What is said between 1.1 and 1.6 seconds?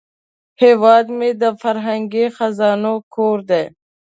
مې د